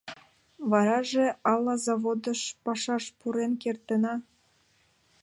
Вараже 0.69 1.25
ала 1.51 1.75
заводыш 1.85 2.41
пашаш 2.63 3.05
пурен 3.19 3.53
кертына. 3.61 4.13